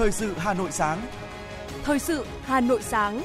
[0.00, 1.06] Thời sự Hà Nội sáng.
[1.82, 3.22] Thời sự Hà Nội sáng.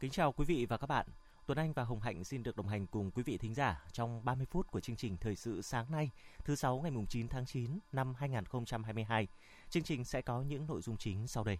[0.00, 1.06] Kính chào quý vị và các bạn.
[1.46, 4.24] Tuấn Anh và Hồng Hạnh xin được đồng hành cùng quý vị thính giả trong
[4.24, 6.10] 30 phút của chương trình Thời sự sáng nay,
[6.44, 9.28] thứ sáu ngày 9 tháng 9 năm 2022.
[9.70, 11.58] Chương trình sẽ có những nội dung chính sau đây.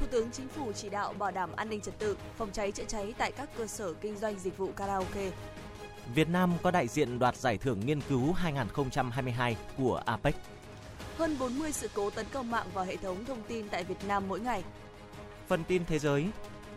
[0.00, 2.84] Thủ tướng Chính phủ chỉ đạo bảo đảm an ninh trật tự, phòng cháy chữa
[2.84, 5.30] cháy tại các cơ sở kinh doanh dịch vụ karaoke.
[6.14, 10.34] Việt Nam có đại diện đoạt giải thưởng nghiên cứu 2022 của APEC.
[11.18, 14.24] Hơn 40 sự cố tấn công mạng vào hệ thống thông tin tại Việt Nam
[14.28, 14.62] mỗi ngày.
[15.48, 16.26] Phần tin thế giới,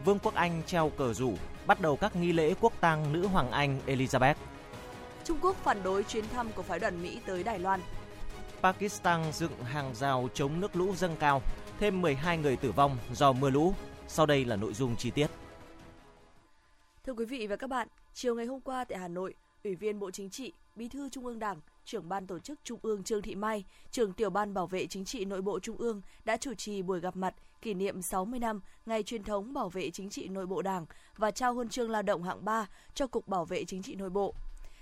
[0.05, 1.33] Vương quốc Anh treo cờ rủ,
[1.67, 4.35] bắt đầu các nghi lễ quốc tang nữ hoàng Anh Elizabeth.
[5.25, 7.79] Trung Quốc phản đối chuyến thăm của phái đoàn Mỹ tới Đài Loan.
[8.61, 11.41] Pakistan dựng hàng rào chống nước lũ dâng cao,
[11.79, 13.73] thêm 12 người tử vong do mưa lũ.
[14.07, 15.27] Sau đây là nội dung chi tiết.
[17.05, 19.99] Thưa quý vị và các bạn, chiều ngày hôm qua tại Hà Nội, Ủy viên
[19.99, 23.21] Bộ Chính trị, Bí thư Trung ương Đảng, trưởng ban tổ chức Trung ương Trương
[23.21, 26.53] Thị Mai, trưởng tiểu ban bảo vệ chính trị nội bộ Trung ương đã chủ
[26.53, 30.27] trì buổi gặp mặt kỷ niệm 60 năm ngày truyền thống bảo vệ chính trị
[30.27, 30.85] nội bộ Đảng
[31.17, 34.09] và trao huân chương lao động hạng 3 cho Cục Bảo vệ chính trị nội
[34.09, 34.33] bộ.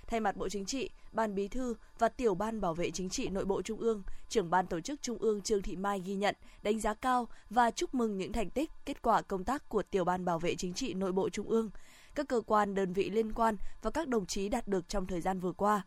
[0.06, 3.28] Thay mặt Bộ Chính trị, Ban Bí thư và Tiểu ban Bảo vệ chính trị
[3.28, 6.34] nội bộ Trung ương, trưởng ban tổ chức Trung ương Trương Thị Mai ghi nhận,
[6.62, 10.04] đánh giá cao và chúc mừng những thành tích, kết quả công tác của Tiểu
[10.04, 11.70] ban Bảo vệ chính trị nội bộ Trung ương,
[12.14, 15.20] các cơ quan đơn vị liên quan và các đồng chí đạt được trong thời
[15.20, 15.82] gian vừa qua.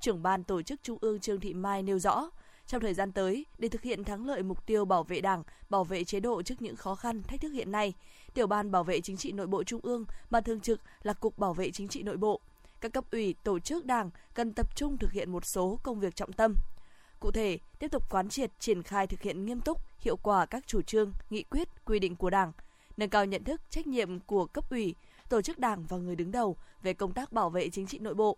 [0.00, 2.30] Trưởng ban tổ chức Trung ương Trương Thị Mai nêu rõ,
[2.66, 5.84] trong thời gian tới, để thực hiện thắng lợi mục tiêu bảo vệ Đảng, bảo
[5.84, 7.92] vệ chế độ trước những khó khăn, thách thức hiện nay,
[8.34, 11.38] Tiểu ban Bảo vệ chính trị nội bộ Trung ương mà thường trực là Cục
[11.38, 12.40] Bảo vệ chính trị nội bộ,
[12.80, 16.16] các cấp ủy, tổ chức Đảng cần tập trung thực hiện một số công việc
[16.16, 16.54] trọng tâm.
[17.20, 20.66] Cụ thể, tiếp tục quán triệt triển khai thực hiện nghiêm túc, hiệu quả các
[20.66, 22.52] chủ trương, nghị quyết, quy định của Đảng,
[22.96, 24.94] nâng cao nhận thức, trách nhiệm của cấp ủy,
[25.34, 28.14] tổ chức Đảng và người đứng đầu về công tác bảo vệ chính trị nội
[28.14, 28.36] bộ.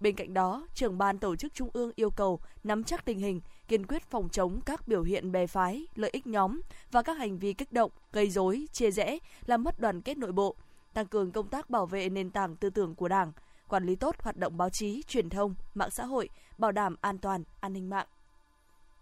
[0.00, 3.40] Bên cạnh đó, trưởng ban tổ chức Trung ương yêu cầu nắm chắc tình hình,
[3.68, 7.38] kiên quyết phòng chống các biểu hiện bè phái, lợi ích nhóm và các hành
[7.38, 10.56] vi kích động, gây rối, chia rẽ, làm mất đoàn kết nội bộ,
[10.94, 13.32] tăng cường công tác bảo vệ nền tảng tư tưởng của Đảng,
[13.68, 17.18] quản lý tốt hoạt động báo chí, truyền thông, mạng xã hội, bảo đảm an
[17.18, 18.06] toàn, an ninh mạng.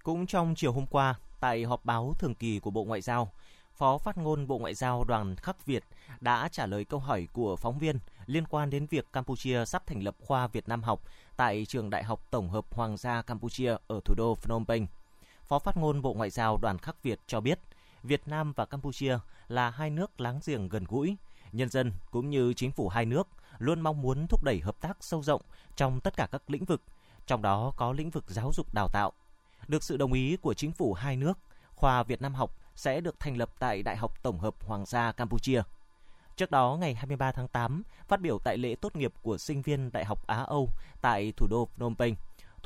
[0.03, 3.33] Cũng trong chiều hôm qua, tại họp báo thường kỳ của Bộ Ngoại giao,
[3.77, 5.85] Phó phát ngôn Bộ Ngoại giao Đoàn Khắc Việt
[6.21, 10.03] đã trả lời câu hỏi của phóng viên liên quan đến việc Campuchia sắp thành
[10.03, 11.01] lập khoa Việt Nam học
[11.37, 14.87] tại trường Đại học Tổng hợp Hoàng gia Campuchia ở thủ đô Phnom Penh.
[15.47, 17.61] Phó phát ngôn Bộ Ngoại giao Đoàn Khắc Việt cho biết,
[18.03, 21.17] Việt Nam và Campuchia là hai nước láng giềng gần gũi,
[21.53, 23.29] nhân dân cũng như chính phủ hai nước
[23.59, 25.43] luôn mong muốn thúc đẩy hợp tác sâu rộng
[25.77, 26.83] trong tất cả các lĩnh vực,
[27.27, 29.13] trong đó có lĩnh vực giáo dục đào tạo.
[29.69, 31.39] Được sự đồng ý của chính phủ hai nước,
[31.75, 35.13] khoa Việt Nam học sẽ được thành lập tại Đại học Tổng hợp Hoàng gia
[35.13, 35.63] Campuchia.
[36.37, 39.93] Trước đó, ngày 23 tháng 8, phát biểu tại lễ tốt nghiệp của sinh viên
[39.93, 40.69] Đại học Á Âu
[41.01, 42.15] tại thủ đô Phnom Penh,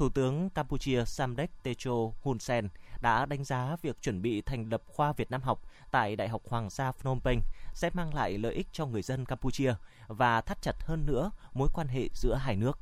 [0.01, 2.69] Thủ tướng Campuchia Samdech Techo Hun Sen
[3.01, 6.43] đã đánh giá việc chuẩn bị thành lập khoa Việt Nam học tại Đại học
[6.49, 7.41] Hoàng gia Phnom Penh
[7.75, 9.75] sẽ mang lại lợi ích cho người dân Campuchia
[10.07, 12.79] và thắt chặt hơn nữa mối quan hệ giữa hai nước.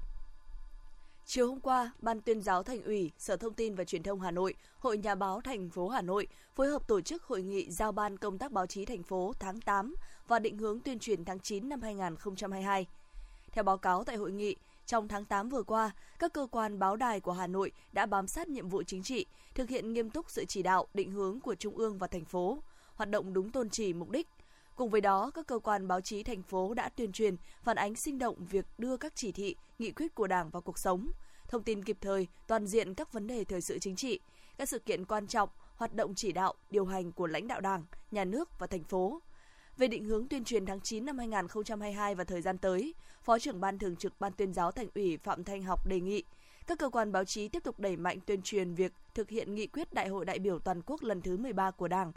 [1.30, 4.30] Chiều hôm qua, Ban tuyên giáo Thành ủy, Sở Thông tin và Truyền thông Hà
[4.30, 7.92] Nội, Hội Nhà báo thành phố Hà Nội phối hợp tổ chức hội nghị giao
[7.92, 9.94] ban công tác báo chí thành phố tháng 8
[10.28, 12.86] và định hướng tuyên truyền tháng 9 năm 2022.
[13.52, 14.56] Theo báo cáo tại hội nghị,
[14.86, 18.26] trong tháng 8 vừa qua, các cơ quan báo đài của Hà Nội đã bám
[18.26, 21.54] sát nhiệm vụ chính trị, thực hiện nghiêm túc sự chỉ đạo, định hướng của
[21.54, 22.62] Trung ương và thành phố,
[22.94, 24.28] hoạt động đúng tôn chỉ mục đích.
[24.78, 27.94] Cùng với đó, các cơ quan báo chí thành phố đã tuyên truyền, phản ánh
[27.94, 31.10] sinh động việc đưa các chỉ thị, nghị quyết của Đảng vào cuộc sống,
[31.48, 34.20] thông tin kịp thời, toàn diện các vấn đề thời sự chính trị,
[34.58, 37.84] các sự kiện quan trọng, hoạt động chỉ đạo, điều hành của lãnh đạo Đảng,
[38.10, 39.22] nhà nước và thành phố.
[39.76, 43.60] Về định hướng tuyên truyền tháng 9 năm 2022 và thời gian tới, Phó trưởng
[43.60, 46.22] Ban Thường trực Ban tuyên giáo Thành ủy Phạm Thanh Học đề nghị
[46.68, 49.66] các cơ quan báo chí tiếp tục đẩy mạnh tuyên truyền việc thực hiện nghị
[49.66, 52.12] quyết Đại hội đại biểu toàn quốc lần thứ 13 của Đảng,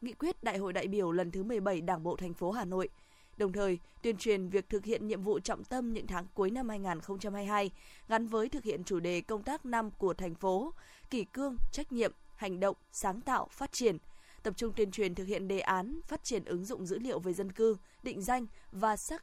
[0.00, 2.88] nghị quyết Đại hội đại biểu lần thứ 17 Đảng bộ thành phố Hà Nội,
[3.36, 6.68] đồng thời tuyên truyền việc thực hiện nhiệm vụ trọng tâm những tháng cuối năm
[6.68, 7.70] 2022
[8.08, 10.74] gắn với thực hiện chủ đề công tác năm của thành phố,
[11.10, 13.96] kỷ cương, trách nhiệm, hành động, sáng tạo, phát triển,
[14.42, 17.32] tập trung tuyên truyền thực hiện đề án phát triển ứng dụng dữ liệu về
[17.32, 19.22] dân cư, định danh và xác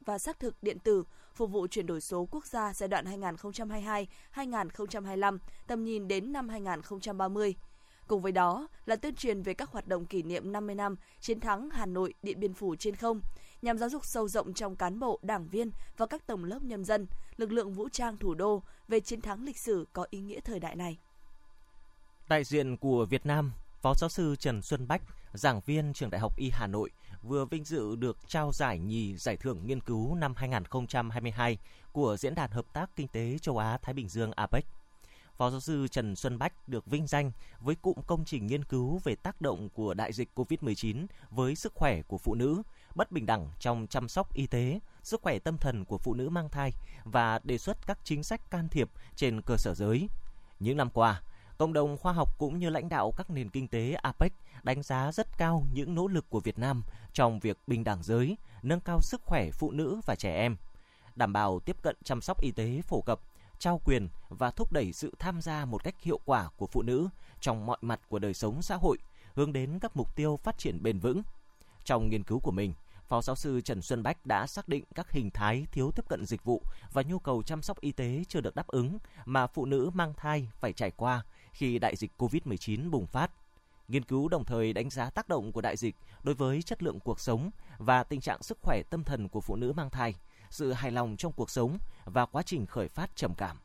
[0.00, 3.04] và xác thực điện tử phục vụ chuyển đổi số quốc gia giai đoạn
[4.34, 7.54] 2022-2025, tầm nhìn đến năm 2030.
[8.06, 11.40] Cùng với đó là tuyên truyền về các hoạt động kỷ niệm 50 năm chiến
[11.40, 13.20] thắng Hà Nội Điện Biên Phủ trên không,
[13.62, 16.84] nhằm giáo dục sâu rộng trong cán bộ, đảng viên và các tầng lớp nhân
[16.84, 17.06] dân,
[17.36, 20.60] lực lượng vũ trang thủ đô về chiến thắng lịch sử có ý nghĩa thời
[20.60, 20.98] đại này.
[22.28, 25.02] Đại diện của Việt Nam, Phó giáo sư Trần Xuân Bách,
[25.32, 26.90] giảng viên trường Đại học Y Hà Nội,
[27.22, 31.58] vừa vinh dự được trao giải nhì giải thưởng nghiên cứu năm 2022
[31.92, 34.64] của Diễn đàn Hợp tác Kinh tế Châu Á-Thái Bình Dương APEC.
[35.36, 39.00] Phó giáo sư Trần Xuân Bách được vinh danh với cụm công trình nghiên cứu
[39.04, 42.62] về tác động của đại dịch COVID-19 với sức khỏe của phụ nữ,
[42.94, 46.28] bất bình đẳng trong chăm sóc y tế, sức khỏe tâm thần của phụ nữ
[46.28, 46.72] mang thai
[47.04, 50.08] và đề xuất các chính sách can thiệp trên cơ sở giới.
[50.60, 51.22] Những năm qua,
[51.58, 55.12] cộng đồng khoa học cũng như lãnh đạo các nền kinh tế APEC đánh giá
[55.12, 59.00] rất cao những nỗ lực của Việt Nam trong việc bình đẳng giới, nâng cao
[59.02, 60.56] sức khỏe phụ nữ và trẻ em,
[61.14, 63.20] đảm bảo tiếp cận chăm sóc y tế phổ cập,
[63.58, 67.08] trao quyền và thúc đẩy sự tham gia một cách hiệu quả của phụ nữ
[67.40, 68.98] trong mọi mặt của đời sống xã hội,
[69.34, 71.22] hướng đến các mục tiêu phát triển bền vững.
[71.84, 72.72] Trong nghiên cứu của mình,
[73.08, 76.26] Phó giáo sư Trần Xuân Bách đã xác định các hình thái thiếu tiếp cận
[76.26, 76.62] dịch vụ
[76.92, 80.14] và nhu cầu chăm sóc y tế chưa được đáp ứng mà phụ nữ mang
[80.14, 83.30] thai phải trải qua khi đại dịch COVID-19 bùng phát.
[83.88, 87.00] Nghiên cứu đồng thời đánh giá tác động của đại dịch đối với chất lượng
[87.00, 90.14] cuộc sống và tình trạng sức khỏe tâm thần của phụ nữ mang thai,
[90.50, 93.56] sự hài lòng trong cuộc sống và quá trình khởi phát trầm cảm.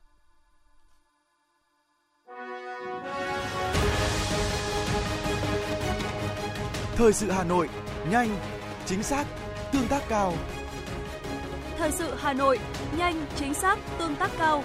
[6.95, 7.69] Thời sự Hà Nội,
[8.09, 8.37] nhanh,
[8.85, 9.25] chính xác,
[9.71, 10.33] tương tác cao.
[11.77, 12.59] Thời sự Hà Nội,
[12.97, 14.63] nhanh, chính xác, tương tác cao.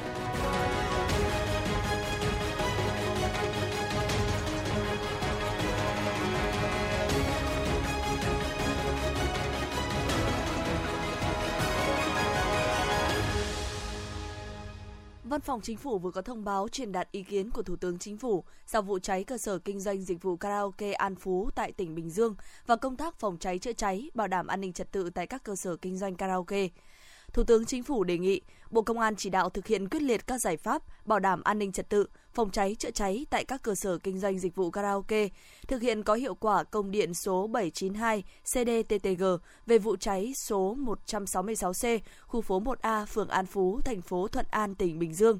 [15.29, 17.99] Văn phòng Chính phủ vừa có thông báo truyền đạt ý kiến của Thủ tướng
[17.99, 21.73] Chính phủ sau vụ cháy cơ sở kinh doanh dịch vụ karaoke An Phú tại
[21.73, 22.35] tỉnh Bình Dương
[22.67, 25.43] và công tác phòng cháy chữa cháy, bảo đảm an ninh trật tự tại các
[25.43, 26.69] cơ sở kinh doanh karaoke.
[27.37, 28.41] Thủ tướng Chính phủ đề nghị
[28.71, 31.59] Bộ Công an chỉ đạo thực hiện quyết liệt các giải pháp bảo đảm an
[31.59, 34.71] ninh trật tự, phòng cháy chữa cháy tại các cơ sở kinh doanh dịch vụ
[34.71, 35.29] karaoke,
[35.69, 39.25] thực hiện có hiệu quả công điện số 792 CDTTG
[39.67, 44.75] về vụ cháy số 166C, khu phố 1A, phường An Phú, thành phố Thuận An,
[44.75, 45.39] tỉnh Bình Dương.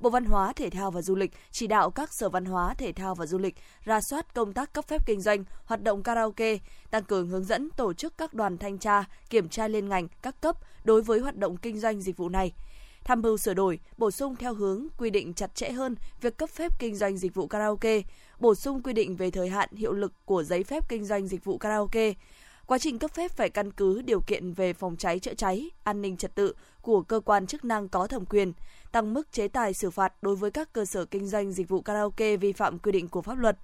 [0.00, 2.92] Bộ Văn hóa, Thể thao và Du lịch chỉ đạo các sở văn hóa, thể
[2.92, 3.54] thao và du lịch
[3.84, 6.58] ra soát công tác cấp phép kinh doanh, hoạt động karaoke,
[6.90, 10.40] tăng cường hướng dẫn tổ chức các đoàn thanh tra, kiểm tra liên ngành các
[10.40, 12.52] cấp đối với hoạt động kinh doanh dịch vụ này
[13.04, 16.50] tham mưu sửa đổi, bổ sung theo hướng quy định chặt chẽ hơn việc cấp
[16.50, 18.02] phép kinh doanh dịch vụ karaoke,
[18.38, 21.44] bổ sung quy định về thời hạn hiệu lực của giấy phép kinh doanh dịch
[21.44, 22.12] vụ karaoke.
[22.66, 26.02] Quá trình cấp phép phải căn cứ điều kiện về phòng cháy chữa cháy, an
[26.02, 28.52] ninh trật tự của cơ quan chức năng có thẩm quyền,
[28.92, 31.80] tăng mức chế tài xử phạt đối với các cơ sở kinh doanh dịch vụ
[31.80, 33.56] karaoke vi phạm quy định của pháp luật.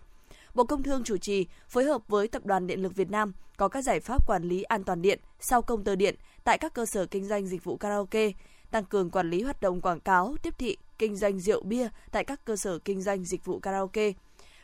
[0.55, 3.69] Bộ Công Thương chủ trì phối hợp với Tập đoàn Điện lực Việt Nam có
[3.69, 6.15] các giải pháp quản lý an toàn điện sau công tơ điện
[6.45, 8.31] tại các cơ sở kinh doanh dịch vụ karaoke,
[8.71, 12.25] tăng cường quản lý hoạt động quảng cáo, tiếp thị, kinh doanh rượu bia tại
[12.25, 14.13] các cơ sở kinh doanh dịch vụ karaoke.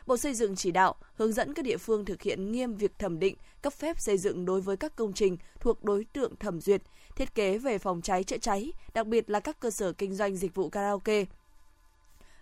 [0.07, 3.19] Bộ Xây dựng chỉ đạo hướng dẫn các địa phương thực hiện nghiêm việc thẩm
[3.19, 6.81] định, cấp phép xây dựng đối với các công trình thuộc đối tượng thẩm duyệt,
[7.15, 10.35] thiết kế về phòng cháy chữa cháy, đặc biệt là các cơ sở kinh doanh
[10.35, 11.25] dịch vụ karaoke.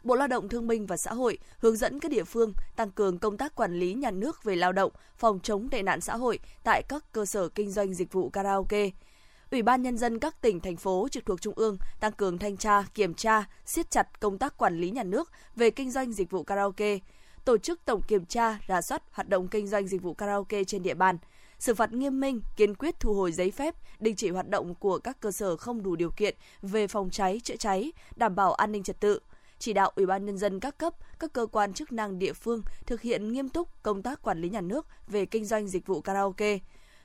[0.03, 3.19] Bộ Lao động Thương binh và Xã hội hướng dẫn các địa phương tăng cường
[3.19, 6.39] công tác quản lý nhà nước về lao động, phòng chống tệ nạn xã hội
[6.63, 8.89] tại các cơ sở kinh doanh dịch vụ karaoke.
[9.51, 12.57] Ủy ban Nhân dân các tỉnh, thành phố trực thuộc Trung ương tăng cường thanh
[12.57, 16.31] tra, kiểm tra, siết chặt công tác quản lý nhà nước về kinh doanh dịch
[16.31, 16.99] vụ karaoke,
[17.45, 20.83] tổ chức tổng kiểm tra, rà soát hoạt động kinh doanh dịch vụ karaoke trên
[20.83, 21.17] địa bàn,
[21.59, 24.99] xử phạt nghiêm minh, kiên quyết thu hồi giấy phép, đình chỉ hoạt động của
[24.99, 28.71] các cơ sở không đủ điều kiện về phòng cháy, chữa cháy, đảm bảo an
[28.71, 29.19] ninh trật tự,
[29.59, 32.61] chỉ đạo Ủy ban nhân dân các cấp, các cơ quan chức năng địa phương
[32.85, 36.01] thực hiện nghiêm túc công tác quản lý nhà nước về kinh doanh dịch vụ
[36.01, 36.59] karaoke,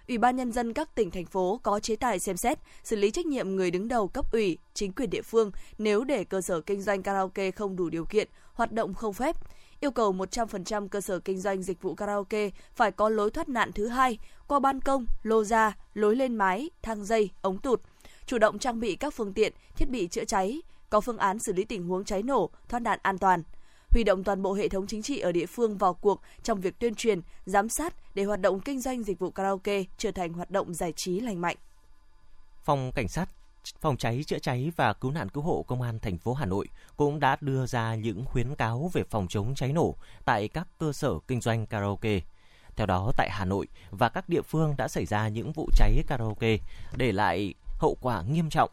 [0.09, 3.11] Ủy ban nhân dân các tỉnh thành phố có chế tài xem xét, xử lý
[3.11, 6.61] trách nhiệm người đứng đầu cấp ủy, chính quyền địa phương nếu để cơ sở
[6.61, 9.37] kinh doanh karaoke không đủ điều kiện, hoạt động không phép.
[9.80, 13.72] Yêu cầu 100% cơ sở kinh doanh dịch vụ karaoke phải có lối thoát nạn
[13.72, 17.82] thứ hai qua ban công, lô ra, lối lên mái, thang dây, ống tụt.
[18.26, 21.52] Chủ động trang bị các phương tiện, thiết bị chữa cháy, có phương án xử
[21.52, 23.42] lý tình huống cháy nổ, thoát nạn an toàn
[23.90, 26.78] huy động toàn bộ hệ thống chính trị ở địa phương vào cuộc trong việc
[26.78, 30.50] tuyên truyền, giám sát để hoạt động kinh doanh dịch vụ karaoke trở thành hoạt
[30.50, 31.56] động giải trí lành mạnh.
[32.62, 33.26] Phòng cảnh sát
[33.80, 36.68] Phòng cháy chữa cháy và cứu nạn cứu hộ công an thành phố Hà Nội
[36.96, 40.92] cũng đã đưa ra những khuyến cáo về phòng chống cháy nổ tại các cơ
[40.92, 42.20] sở kinh doanh karaoke.
[42.76, 46.02] Theo đó, tại Hà Nội và các địa phương đã xảy ra những vụ cháy
[46.06, 46.56] karaoke
[46.96, 48.70] để lại hậu quả nghiêm trọng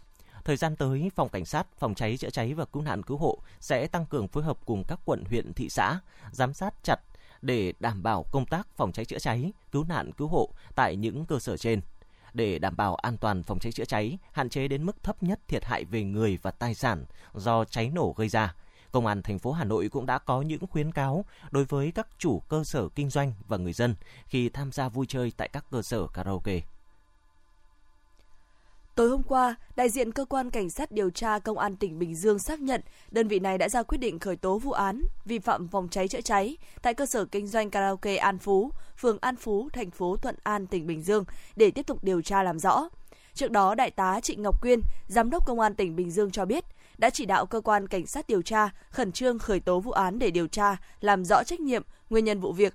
[0.48, 3.38] Thời gian tới, Phòng Cảnh sát, Phòng cháy chữa cháy và Cứu nạn cứu hộ
[3.60, 6.00] sẽ tăng cường phối hợp cùng các quận huyện thị xã,
[6.32, 7.00] giám sát chặt
[7.41, 11.25] để đảm bảo công tác phòng cháy chữa cháy, cứu nạn cứu hộ tại những
[11.25, 11.82] cơ sở trên.
[12.38, 15.39] Để đảm bảo an toàn phòng cháy chữa cháy, hạn chế đến mức thấp nhất
[15.48, 18.53] thiệt hại về người và tài sản do cháy nổ gây ra,
[18.91, 22.08] Công an thành phố Hà Nội cũng đã có những khuyến cáo đối với các
[22.17, 25.65] chủ cơ sở kinh doanh và người dân khi tham gia vui chơi tại các
[25.72, 26.62] cơ sở karaoke.
[28.98, 32.16] Tối hôm qua, đại diện cơ quan cảnh sát điều tra công an tỉnh Bình
[32.16, 35.39] Dương xác nhận đơn vị này đã ra quyết định khởi tố vụ án vi
[35.39, 39.36] phạm phòng cháy chữa cháy tại cơ sở kinh doanh karaoke An Phú, phường An
[39.36, 41.25] Phú, thành phố Thuận An, tỉnh Bình Dương
[41.56, 42.89] để tiếp tục điều tra làm rõ.
[43.34, 46.46] Trước đó, đại tá Trịnh Ngọc Quyên, giám đốc công an tỉnh Bình Dương cho
[46.46, 46.66] biết,
[46.98, 50.20] đã chỉ đạo cơ quan cảnh sát điều tra khẩn trương khởi tố vụ án
[50.20, 52.74] để điều tra, làm rõ trách nhiệm, nguyên nhân vụ việc.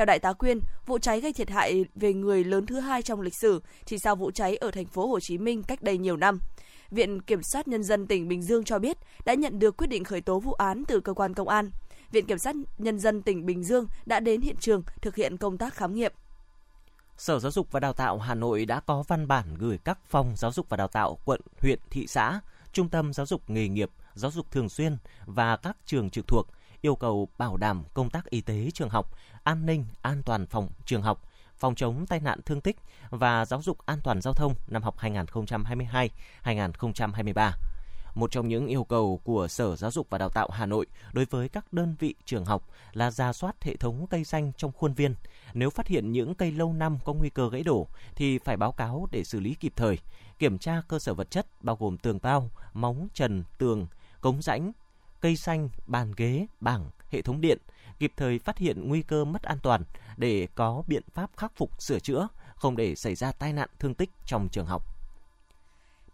[0.00, 3.20] Theo đại tá Quyên, vụ cháy gây thiệt hại về người lớn thứ hai trong
[3.20, 6.16] lịch sử chỉ sau vụ cháy ở thành phố Hồ Chí Minh cách đây nhiều
[6.16, 6.38] năm.
[6.90, 10.04] Viện Kiểm sát Nhân dân tỉnh Bình Dương cho biết đã nhận được quyết định
[10.04, 11.70] khởi tố vụ án từ cơ quan công an.
[12.12, 15.58] Viện Kiểm sát Nhân dân tỉnh Bình Dương đã đến hiện trường thực hiện công
[15.58, 16.12] tác khám nghiệm.
[17.16, 20.34] Sở Giáo dục và Đào tạo Hà Nội đã có văn bản gửi các phòng
[20.36, 22.40] giáo dục và đào tạo quận, huyện, thị xã,
[22.72, 26.46] trung tâm giáo dục nghề nghiệp, giáo dục thường xuyên và các trường trực thuộc
[26.82, 29.10] yêu cầu bảo đảm công tác y tế trường học,
[29.42, 31.24] an ninh, an toàn phòng trường học,
[31.58, 32.76] phòng chống tai nạn thương tích
[33.10, 37.52] và giáo dục an toàn giao thông năm học 2022-2023.
[38.14, 41.24] Một trong những yêu cầu của Sở Giáo dục và Đào tạo Hà Nội đối
[41.24, 44.94] với các đơn vị trường học là ra soát hệ thống cây xanh trong khuôn
[44.94, 45.14] viên.
[45.54, 48.72] Nếu phát hiện những cây lâu năm có nguy cơ gãy đổ thì phải báo
[48.72, 49.98] cáo để xử lý kịp thời.
[50.38, 53.86] Kiểm tra cơ sở vật chất bao gồm tường bao, móng trần, tường,
[54.20, 54.72] cống rãnh,
[55.20, 57.58] cây xanh, bàn ghế, bảng, hệ thống điện,
[57.98, 59.82] kịp thời phát hiện nguy cơ mất an toàn
[60.16, 63.94] để có biện pháp khắc phục sửa chữa, không để xảy ra tai nạn thương
[63.94, 64.82] tích trong trường học.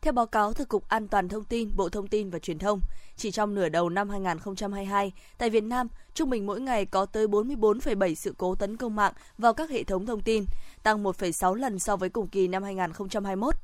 [0.01, 2.81] Theo báo cáo từ Cục An toàn Thông tin, Bộ Thông tin và Truyền thông,
[3.17, 7.27] chỉ trong nửa đầu năm 2022, tại Việt Nam, trung bình mỗi ngày có tới
[7.27, 10.45] 44,7 sự cố tấn công mạng vào các hệ thống thông tin,
[10.83, 13.55] tăng 1,6 lần so với cùng kỳ năm 2021.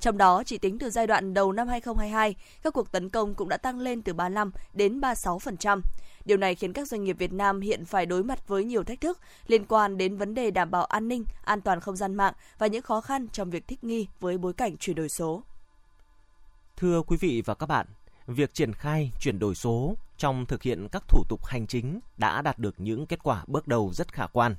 [0.00, 3.48] Trong đó, chỉ tính từ giai đoạn đầu năm 2022, các cuộc tấn công cũng
[3.48, 5.80] đã tăng lên từ 35 đến 36%.
[6.24, 9.00] Điều này khiến các doanh nghiệp Việt Nam hiện phải đối mặt với nhiều thách
[9.00, 12.34] thức liên quan đến vấn đề đảm bảo an ninh, an toàn không gian mạng
[12.58, 15.42] và những khó khăn trong việc thích nghi với bối cảnh chuyển đổi số.
[16.76, 17.86] Thưa quý vị và các bạn,
[18.26, 22.42] việc triển khai chuyển đổi số trong thực hiện các thủ tục hành chính đã
[22.42, 24.56] đạt được những kết quả bước đầu rất khả quan.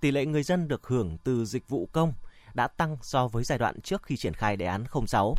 [0.00, 2.12] Tỷ lệ người dân được hưởng từ dịch vụ công
[2.54, 5.34] đã tăng so với giai đoạn trước khi triển khai đề án 06.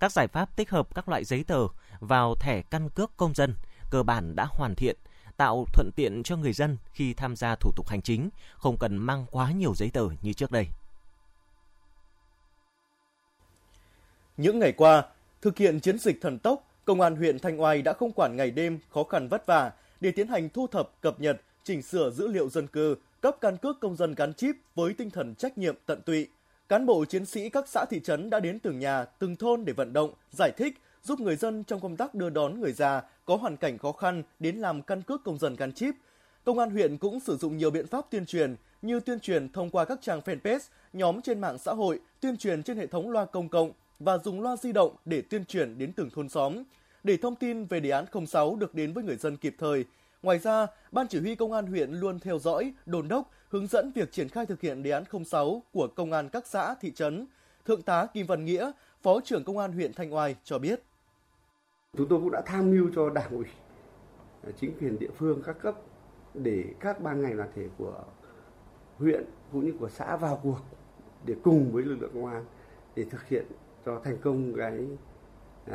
[0.00, 1.66] Các giải pháp tích hợp các loại giấy tờ
[2.00, 3.54] vào thẻ căn cước công dân
[3.90, 4.96] cơ bản đã hoàn thiện,
[5.36, 8.96] tạo thuận tiện cho người dân khi tham gia thủ tục hành chính, không cần
[8.96, 10.66] mang quá nhiều giấy tờ như trước đây.
[14.36, 15.04] Những ngày qua,
[15.42, 18.50] thực hiện chiến dịch thần tốc, Công an huyện Thanh Oai đã không quản ngày
[18.50, 22.28] đêm khó khăn vất vả để tiến hành thu thập, cập nhật, chỉnh sửa dữ
[22.28, 25.74] liệu dân cư, cấp căn cước công dân gắn chip với tinh thần trách nhiệm
[25.86, 26.28] tận tụy.
[26.68, 29.72] Cán bộ chiến sĩ các xã thị trấn đã đến từng nhà, từng thôn để
[29.72, 33.36] vận động, giải thích, giúp người dân trong công tác đưa đón người già có
[33.36, 35.94] hoàn cảnh khó khăn đến làm căn cước công dân gắn chip.
[36.44, 39.70] Công an huyện cũng sử dụng nhiều biện pháp tuyên truyền như tuyên truyền thông
[39.70, 40.58] qua các trang fanpage,
[40.92, 44.40] nhóm trên mạng xã hội, tuyên truyền trên hệ thống loa công cộng và dùng
[44.40, 46.62] loa di động để tuyên truyền đến từng thôn xóm.
[47.04, 49.84] Để thông tin về đề án 06 được đến với người dân kịp thời,
[50.26, 53.92] Ngoài ra, Ban Chỉ huy Công an huyện luôn theo dõi, đồn đốc, hướng dẫn
[53.94, 57.26] việc triển khai thực hiện đề án 06 của Công an các xã, thị trấn.
[57.64, 58.70] Thượng tá Kim Văn Nghĩa,
[59.02, 60.82] Phó trưởng Công an huyện Thanh Oai cho biết.
[61.96, 63.46] Chúng tôi cũng đã tham mưu cho Đảng ủy,
[64.60, 65.74] chính quyền địa phương các cấp
[66.34, 68.04] để các ban ngành đoàn thể của
[68.98, 70.60] huyện cũng như của xã vào cuộc
[71.24, 72.44] để cùng với lực lượng công an
[72.94, 73.46] để thực hiện
[73.84, 74.86] cho thành công cái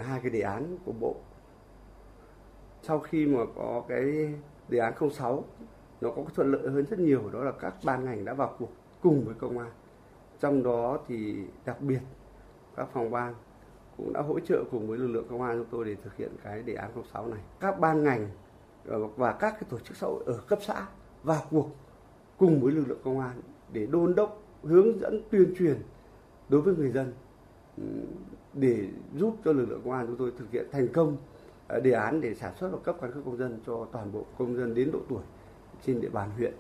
[0.04, 1.16] hai cái đề án của bộ
[2.84, 4.34] sau khi mà có cái
[4.70, 5.44] đề án 06
[6.02, 8.70] nó có thuận lợi hơn rất nhiều, đó là các ban ngành đã vào cuộc
[9.02, 9.72] cùng với công an.
[10.40, 11.36] Trong đó thì
[11.66, 12.00] đặc biệt,
[12.76, 13.34] các phòng ban
[13.98, 16.32] cũng đã hỗ trợ cùng với lực lượng công an chúng tôi để thực hiện
[16.44, 17.40] cái đề án 06 này.
[17.60, 18.30] Các ban ngành
[18.88, 20.86] ờ, và các cái tổ chức xã hội ở cấp xã
[21.24, 21.70] vào cuộc
[22.38, 23.42] cùng với lực lượng công an
[23.74, 25.82] để đôn đốc, hướng dẫn, tuyên truyền
[26.50, 27.14] đối với người dân
[28.54, 31.18] để giúp cho lực lượng công an chúng tôi thực hiện thành công
[31.72, 34.26] Ờ, đề án để sản xuất và cấp căn cước công dân cho toàn bộ
[34.38, 35.24] công dân đến độ tuổi
[35.86, 36.54] trên địa bàn huyện.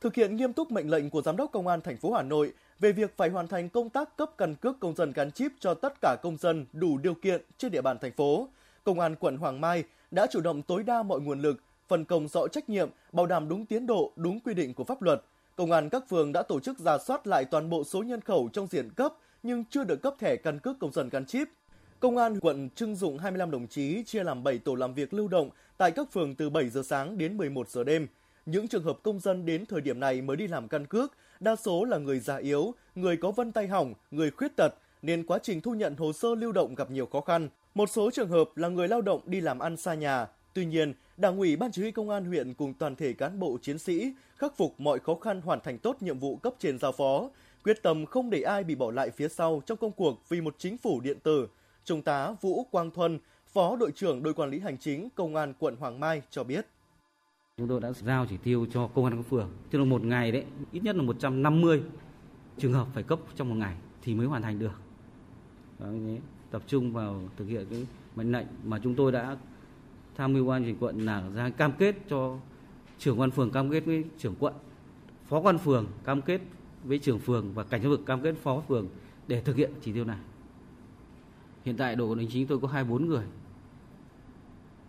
[0.00, 2.52] Thực hiện nghiêm túc mệnh lệnh của Giám đốc Công an thành phố Hà Nội
[2.80, 5.74] về việc phải hoàn thành công tác cấp căn cước công dân gắn chip cho
[5.74, 8.48] tất cả công dân đủ điều kiện trên địa bàn thành phố,
[8.84, 11.56] Công an quận Hoàng Mai đã chủ động tối đa mọi nguồn lực,
[11.88, 15.02] phân công rõ trách nhiệm, bảo đảm đúng tiến độ, đúng quy định của pháp
[15.02, 15.22] luật.
[15.56, 18.48] Công an các phường đã tổ chức ra soát lại toàn bộ số nhân khẩu
[18.52, 21.48] trong diện cấp nhưng chưa được cấp thẻ căn cước công dân gắn chip
[22.02, 25.28] Công an quận trưng dụng 25 đồng chí chia làm 7 tổ làm việc lưu
[25.28, 28.06] động tại các phường từ 7 giờ sáng đến 11 giờ đêm.
[28.46, 31.56] Những trường hợp công dân đến thời điểm này mới đi làm căn cước, đa
[31.56, 35.38] số là người già yếu, người có vân tay hỏng, người khuyết tật, nên quá
[35.42, 37.48] trình thu nhận hồ sơ lưu động gặp nhiều khó khăn.
[37.74, 40.26] Một số trường hợp là người lao động đi làm ăn xa nhà.
[40.54, 43.58] Tuy nhiên, Đảng ủy Ban Chỉ huy Công an huyện cùng toàn thể cán bộ
[43.62, 46.92] chiến sĩ khắc phục mọi khó khăn hoàn thành tốt nhiệm vụ cấp trên giao
[46.92, 47.30] phó,
[47.64, 50.54] quyết tâm không để ai bị bỏ lại phía sau trong công cuộc vì một
[50.58, 51.48] chính phủ điện tử.
[51.84, 55.54] Trung tá Vũ Quang Thuân, Phó đội trưởng đội quản lý hành chính Công an
[55.58, 56.66] quận Hoàng Mai cho biết.
[57.56, 60.32] Chúng tôi đã giao chỉ tiêu cho công an các phường, tức là một ngày
[60.32, 61.82] đấy, ít nhất là 150
[62.58, 64.72] trường hợp phải cấp trong một ngày thì mới hoàn thành được.
[65.78, 65.86] Đó,
[66.50, 67.86] tập trung vào thực hiện cái
[68.16, 69.36] mệnh lệnh mà chúng tôi đã
[70.16, 72.38] tham mưu ban chỉ quận là ra cam kết cho
[72.98, 74.54] trưởng quan phường cam kết với trưởng quận,
[75.24, 76.40] phó quan phường cam kết
[76.84, 78.88] với trưởng phường và cảnh sát vực cam kết phó phường
[79.28, 80.18] để thực hiện chỉ tiêu này.
[81.64, 83.24] Hiện tại đội hành chính tôi có 24 người,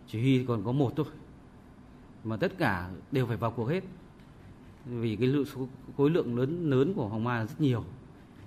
[0.06, 1.06] chỉ huy còn có một thôi,
[2.24, 3.84] mà tất cả đều phải vào cuộc hết.
[4.86, 7.84] Vì cái lượng số khối lượng lớn lớn của Hoàng Mai là rất nhiều.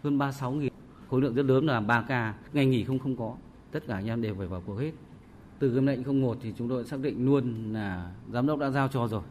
[0.03, 0.74] Hơn 36 nghìn.
[1.10, 2.34] Khối lượng rất lớn là 3 ca.
[2.53, 3.36] Ngày nghỉ không không có.
[3.72, 4.91] Tất cả anh em đều phải vào cuộc hết.
[5.60, 8.88] Từ cái lệnh 01 thì chúng tôi xác định luôn là giám đốc đã giao
[8.88, 9.22] cho rồi.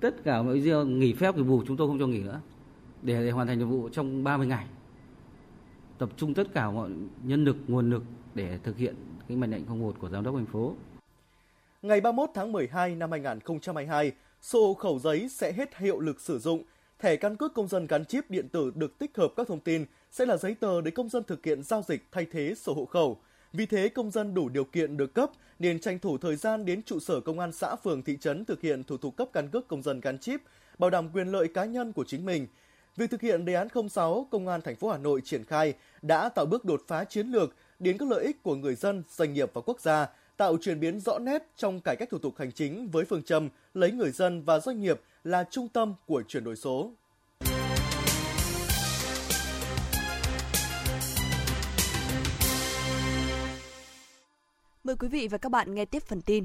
[0.00, 2.40] Tất cả mọi riêng nghỉ phép thì bù chúng tôi không cho nghỉ nữa.
[3.02, 4.66] Để, để hoàn thành nhiệm vụ trong 30 ngày
[5.98, 6.90] tập trung tất cả mọi
[7.22, 8.02] nhân lực nguồn lực
[8.34, 8.94] để thực hiện
[9.28, 10.74] cái mệnh lệnh 01 của giám đốc thành phố
[11.82, 14.12] ngày 31 tháng 12 năm 2022
[14.42, 16.62] sổ hộ khẩu giấy sẽ hết hiệu lực sử dụng.
[16.98, 19.84] Thẻ căn cước công dân gắn chip điện tử được tích hợp các thông tin
[20.10, 22.84] sẽ là giấy tờ để công dân thực hiện giao dịch thay thế sổ hộ
[22.84, 23.20] khẩu.
[23.52, 26.82] Vì thế, công dân đủ điều kiện được cấp nên tranh thủ thời gian đến
[26.82, 29.68] trụ sở công an xã phường thị trấn thực hiện thủ tục cấp căn cước
[29.68, 30.40] công dân gắn chip,
[30.78, 32.46] bảo đảm quyền lợi cá nhân của chính mình.
[32.98, 36.28] Việc thực hiện đề án 06 Công an thành phố Hà Nội triển khai đã
[36.28, 39.50] tạo bước đột phá chiến lược đến các lợi ích của người dân, doanh nghiệp
[39.54, 42.88] và quốc gia, tạo chuyển biến rõ nét trong cải cách thủ tục hành chính
[42.88, 46.56] với phương châm lấy người dân và doanh nghiệp là trung tâm của chuyển đổi
[46.56, 46.92] số.
[54.84, 56.44] Mời quý vị và các bạn nghe tiếp phần tin.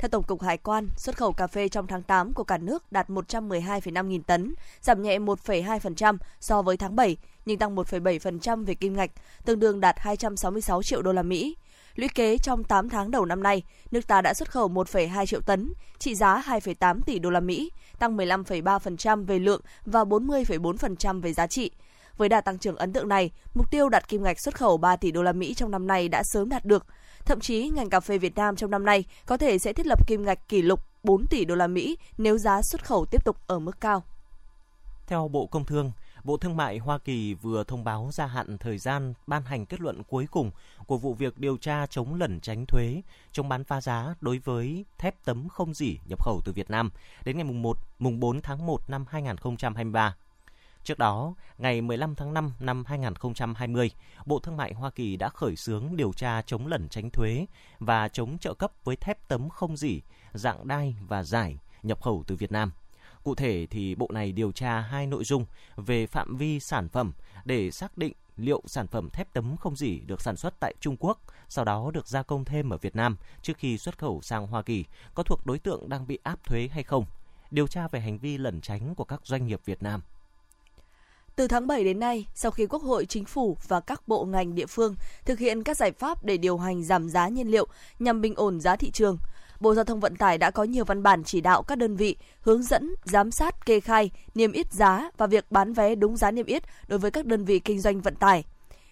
[0.00, 2.92] Theo Tổng cục Hải quan, xuất khẩu cà phê trong tháng 8 của cả nước
[2.92, 8.74] đạt 112,5 nghìn tấn, giảm nhẹ 1,2% so với tháng 7, nhưng tăng 1,7% về
[8.74, 9.10] kim ngạch,
[9.44, 11.56] tương đương đạt 266 triệu đô la Mỹ.
[11.94, 15.40] Lũy kế trong 8 tháng đầu năm nay, nước ta đã xuất khẩu 1,2 triệu
[15.40, 21.32] tấn, trị giá 2,8 tỷ đô la Mỹ, tăng 15,3% về lượng và 40,4% về
[21.32, 21.70] giá trị.
[22.16, 24.96] Với đà tăng trưởng ấn tượng này, mục tiêu đạt kim ngạch xuất khẩu 3
[24.96, 26.86] tỷ đô la Mỹ trong năm nay đã sớm đạt được.
[27.24, 30.06] Thậm chí ngành cà phê Việt Nam trong năm nay có thể sẽ thiết lập
[30.06, 33.36] kim ngạch kỷ lục 4 tỷ đô la Mỹ nếu giá xuất khẩu tiếp tục
[33.46, 34.02] ở mức cao.
[35.06, 35.92] Theo Bộ Công Thương,
[36.24, 39.80] Bộ Thương mại Hoa Kỳ vừa thông báo gia hạn thời gian ban hành kết
[39.80, 40.50] luận cuối cùng
[40.86, 43.02] của vụ việc điều tra chống lẩn tránh thuế,
[43.32, 46.90] chống bán phá giá đối với thép tấm không dỉ nhập khẩu từ Việt Nam
[47.24, 50.16] đến ngày mùng 1, mùng 4 tháng 1 năm 2023.
[50.84, 53.90] Trước đó, ngày 15 tháng 5 năm 2020,
[54.26, 57.46] Bộ Thương mại Hoa Kỳ đã khởi xướng điều tra chống lẩn tránh thuế
[57.78, 60.00] và chống trợ cấp với thép tấm không dỉ,
[60.32, 62.72] dạng đai và giải nhập khẩu từ Việt Nam.
[63.22, 67.12] Cụ thể thì bộ này điều tra hai nội dung về phạm vi sản phẩm
[67.44, 70.96] để xác định liệu sản phẩm thép tấm không dỉ được sản xuất tại Trung
[71.00, 74.46] Quốc, sau đó được gia công thêm ở Việt Nam trước khi xuất khẩu sang
[74.46, 77.04] Hoa Kỳ có thuộc đối tượng đang bị áp thuế hay không.
[77.50, 80.02] Điều tra về hành vi lẩn tránh của các doanh nghiệp Việt Nam.
[81.40, 84.54] Từ tháng 7 đến nay, sau khi Quốc hội, Chính phủ và các bộ ngành
[84.54, 87.66] địa phương thực hiện các giải pháp để điều hành giảm giá nhiên liệu
[87.98, 89.18] nhằm bình ổn giá thị trường,
[89.60, 92.16] Bộ Giao thông Vận tải đã có nhiều văn bản chỉ đạo các đơn vị
[92.40, 96.30] hướng dẫn, giám sát, kê khai, niêm yết giá và việc bán vé đúng giá
[96.30, 98.44] niêm yết đối với các đơn vị kinh doanh vận tải.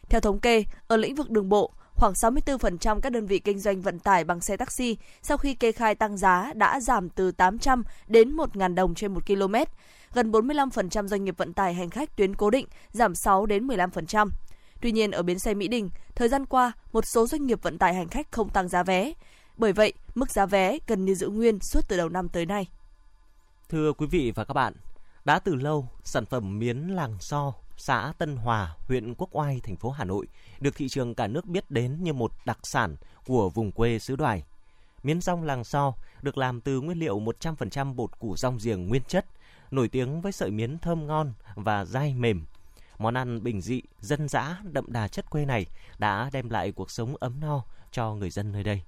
[0.08, 3.82] Theo thống kê, ở lĩnh vực đường bộ, khoảng 64% các đơn vị kinh doanh
[3.82, 7.84] vận tải bằng xe taxi sau khi kê khai tăng giá đã giảm từ 800
[8.06, 9.54] đến 1.000 đồng trên 1 km.
[10.12, 14.28] Gần 45% doanh nghiệp vận tải hành khách tuyến cố định giảm 6 đến 15%.
[14.80, 17.78] Tuy nhiên, ở bến xe Mỹ Đình, thời gian qua, một số doanh nghiệp vận
[17.78, 19.12] tải hành khách không tăng giá vé.
[19.56, 22.66] Bởi vậy, mức giá vé gần như giữ nguyên suốt từ đầu năm tới nay.
[23.68, 24.74] Thưa quý vị và các bạn,
[25.24, 29.76] đã từ lâu, sản phẩm miến làng so, xã Tân Hòa, huyện Quốc Oai, thành
[29.76, 30.26] phố Hà Nội
[30.60, 34.16] được thị trường cả nước biết đến như một đặc sản của vùng quê xứ
[34.16, 34.42] Đoài.
[35.02, 35.92] Miến rong làng so
[36.22, 39.26] được làm từ nguyên liệu 100% bột củ rong giềng nguyên chất,
[39.70, 42.44] nổi tiếng với sợi miến thơm ngon và dai mềm.
[42.98, 45.66] Món ăn bình dị, dân dã, đậm đà chất quê này
[45.98, 48.82] đã đem lại cuộc sống ấm no cho người dân nơi đây.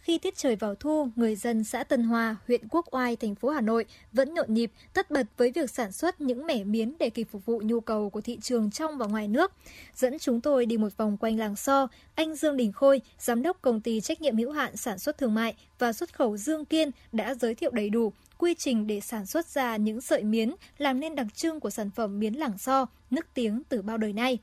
[0.00, 3.48] Khi tiết trời vào thu, người dân xã Tân Hòa, huyện Quốc Oai, thành phố
[3.48, 7.10] Hà Nội vẫn nhộn nhịp, tất bật với việc sản xuất những mẻ miến để
[7.10, 9.52] kịp phục vụ nhu cầu của thị trường trong và ngoài nước.
[9.94, 13.62] Dẫn chúng tôi đi một vòng quanh làng So, anh Dương Đình Khôi, giám đốc
[13.62, 16.90] công ty trách nhiệm hữu hạn sản xuất thương mại và xuất khẩu Dương Kiên
[17.12, 21.00] đã giới thiệu đầy đủ quy trình để sản xuất ra những sợi miến làm
[21.00, 24.38] nên đặc trưng của sản phẩm miến làng So, nức tiếng từ bao đời nay.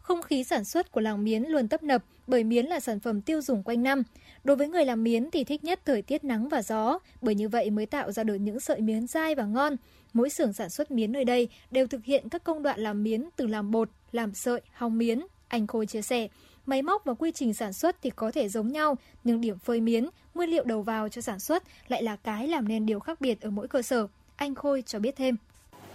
[0.00, 3.20] Không khí sản xuất của làng miến luôn tấp nập, bởi miến là sản phẩm
[3.20, 4.02] tiêu dùng quanh năm.
[4.44, 7.48] Đối với người làm miến thì thích nhất thời tiết nắng và gió, bởi như
[7.48, 9.76] vậy mới tạo ra được những sợi miến dai và ngon.
[10.12, 13.24] Mỗi xưởng sản xuất miến nơi đây đều thực hiện các công đoạn làm miến
[13.36, 15.20] từ làm bột, làm sợi, hong miến.
[15.48, 16.28] Anh Khôi chia sẻ,
[16.66, 19.80] máy móc và quy trình sản xuất thì có thể giống nhau, nhưng điểm phơi
[19.80, 23.20] miến, nguyên liệu đầu vào cho sản xuất lại là cái làm nên điều khác
[23.20, 24.06] biệt ở mỗi cơ sở.
[24.36, 25.36] Anh Khôi cho biết thêm.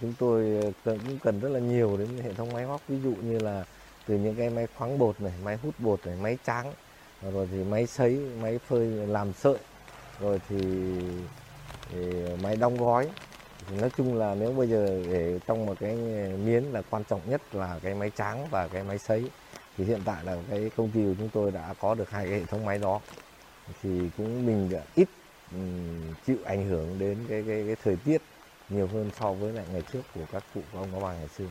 [0.00, 3.14] Chúng tôi ờ, cũng cần rất là nhiều đến hệ thống máy móc, ví dụ
[3.22, 3.64] như là
[4.06, 6.72] từ những cái máy khoáng bột này, máy hút bột này, máy tráng,
[7.22, 9.58] rồi thì máy sấy, máy phơi làm sợi,
[10.20, 10.56] rồi thì,
[11.90, 11.98] thì
[12.42, 13.08] máy đóng gói.
[13.80, 15.96] Nói chung là nếu bây giờ để trong một cái
[16.44, 19.30] miến là quan trọng nhất là cái máy tráng và cái máy sấy.
[19.76, 22.40] Thì hiện tại là cái công ty của chúng tôi đã có được hai cái
[22.40, 23.00] hệ thống máy đó.
[23.82, 25.08] Thì cũng mình ít
[25.52, 28.22] um, chịu ảnh hưởng đến cái, cái, cái thời tiết
[28.68, 31.44] nhiều hơn so với lại ngày trước của các cụ của ông bà ngày xưa.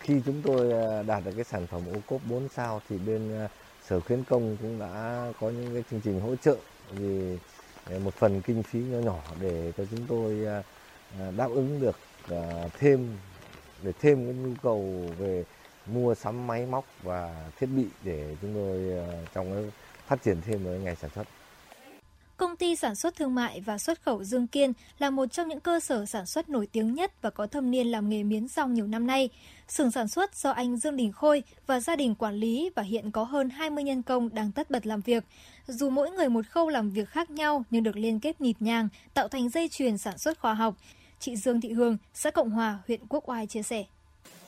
[0.00, 3.32] Khi chúng tôi à, đạt được cái sản phẩm ô cốp 4 sao thì bên
[3.32, 3.48] à,
[3.88, 6.56] Sở Khuyến Công cũng đã có những cái chương trình hỗ trợ
[6.90, 7.38] vì
[7.84, 10.62] ờ, một phần kinh phí nhỏ nhỏ để cho chúng tôi ờ,
[11.18, 12.00] ờ, đáp ứng được
[12.74, 13.18] thêm,
[13.82, 15.44] để thêm cái nhu cầu về
[15.86, 18.80] mua sắm máy móc và thiết bị để chúng tôi
[19.32, 19.62] trong cái
[20.06, 21.43] phát triển thêm với ngày sản xuất.
[22.36, 25.60] Công ty sản xuất thương mại và xuất khẩu Dương Kiên là một trong những
[25.60, 28.74] cơ sở sản xuất nổi tiếng nhất và có thâm niên làm nghề miến rong
[28.74, 29.28] nhiều năm nay.
[29.68, 33.10] Xưởng sản xuất do anh Dương Đình Khôi và gia đình quản lý và hiện
[33.10, 35.24] có hơn 20 nhân công đang tất bật làm việc.
[35.66, 38.88] Dù mỗi người một khâu làm việc khác nhau nhưng được liên kết nhịp nhàng,
[39.14, 40.74] tạo thành dây chuyền sản xuất khoa học.
[41.20, 43.84] Chị Dương Thị Hương, xã Cộng Hòa, huyện Quốc Oai chia sẻ.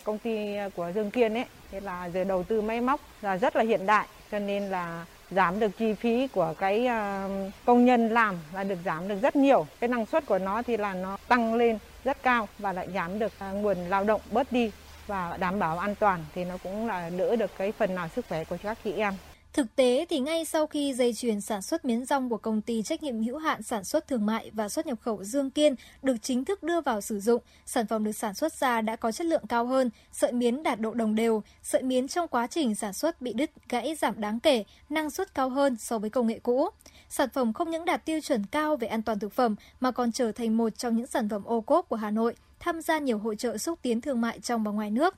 [0.04, 0.46] Công ty
[0.76, 3.86] của Dương Kiên ấy, thế là giờ đầu tư máy móc là rất là hiện
[3.86, 7.28] đại, cho nên là giảm được chi phí của cái à,
[7.64, 9.66] công nhân làm là được giảm được rất nhiều.
[9.80, 13.18] Cái năng suất của nó thì là nó tăng lên rất cao và lại giảm
[13.18, 14.70] được à, nguồn lao động bớt đi
[15.06, 18.24] và đảm bảo an toàn thì nó cũng là đỡ được cái phần nào sức
[18.28, 19.14] khỏe của các chị em.
[19.56, 22.82] Thực tế thì ngay sau khi dây chuyền sản xuất miến rong của công ty
[22.82, 26.16] trách nhiệm hữu hạn sản xuất thương mại và xuất nhập khẩu Dương Kiên được
[26.22, 29.26] chính thức đưa vào sử dụng, sản phẩm được sản xuất ra đã có chất
[29.26, 32.92] lượng cao hơn, sợi miến đạt độ đồng đều, sợi miến trong quá trình sản
[32.92, 36.38] xuất bị đứt, gãy giảm đáng kể, năng suất cao hơn so với công nghệ
[36.42, 36.68] cũ.
[37.08, 40.12] Sản phẩm không những đạt tiêu chuẩn cao về an toàn thực phẩm mà còn
[40.12, 43.18] trở thành một trong những sản phẩm ô cốp của Hà Nội, tham gia nhiều
[43.18, 45.14] hội trợ xúc tiến thương mại trong và ngoài nước.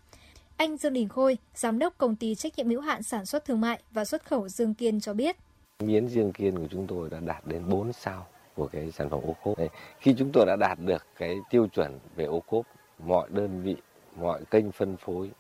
[0.59, 3.61] Anh Dương Đình Khôi, giám đốc công ty trách nhiệm hữu hạn sản xuất thương
[3.61, 5.37] mại và xuất khẩu Dương Kiên cho biết.
[5.79, 9.21] Miến Dương Kiên của chúng tôi đã đạt đến 4 sao của cái sản phẩm
[9.23, 9.59] ô cốp.
[9.59, 9.69] Đấy,
[9.99, 12.67] khi chúng tôi đã đạt được cái tiêu chuẩn về ô cốp,
[12.99, 13.77] mọi đơn vị,
[14.17, 15.31] mọi kênh phân phối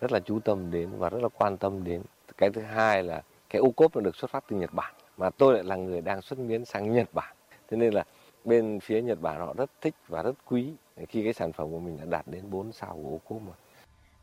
[0.00, 2.02] rất là chú tâm đến và rất là quan tâm đến.
[2.36, 5.30] Cái thứ hai là cái ô cốp nó được xuất phát từ Nhật Bản mà
[5.30, 7.36] tôi lại là người đang xuất miến sang Nhật Bản.
[7.68, 8.04] Thế nên là
[8.44, 10.72] bên phía Nhật Bản họ rất thích và rất quý
[11.08, 13.52] khi cái sản phẩm của mình đã đạt đến 4 sao của ô cốp mà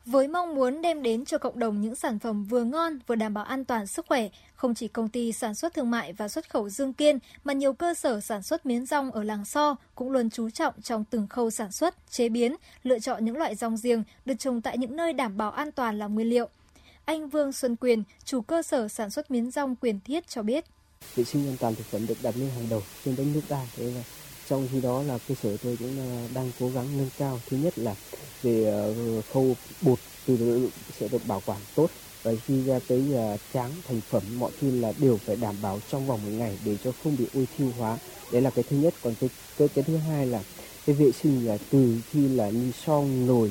[0.06, 3.34] với mong muốn đem đến cho cộng đồng những sản phẩm vừa ngon vừa đảm
[3.34, 6.50] bảo an toàn sức khỏe, không chỉ công ty sản xuất thương mại và xuất
[6.50, 10.10] khẩu Dương Kiên mà nhiều cơ sở sản xuất miến rong ở làng So cũng
[10.10, 13.76] luôn chú trọng trong từng khâu sản xuất, chế biến, lựa chọn những loại rong
[13.76, 16.48] riêng được trồng tại những nơi đảm bảo an toàn làm nguyên liệu.
[17.04, 20.64] Anh Vương Xuân Quyền, chủ cơ sở sản xuất miến rong Quyền Thiết cho biết.
[21.16, 23.66] Vệ sinh an toàn thực phẩm được đặt lên hàng đầu trên đất nước ta.
[23.76, 24.00] Thế là
[24.48, 27.40] trong khi đó là cơ sở tôi cũng ờ, đang cố gắng nâng cao.
[27.50, 27.94] Thứ nhất là
[28.42, 28.94] về ờ,
[29.32, 31.90] khâu bột từ sẽ được bảo quản tốt.
[32.22, 35.80] Và khi ra tới ờ, tráng thành phẩm mọi thứ là đều phải đảm bảo
[35.90, 37.98] trong vòng một ngày để cho không bị ôi thiêu hóa.
[38.32, 38.94] Đấy là cái thứ nhất.
[39.02, 40.42] Còn cái cái, cái thứ hai là
[40.86, 43.50] cái vệ sinh là từ khi là như son nồi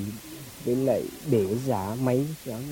[0.66, 2.26] với lại để giá máy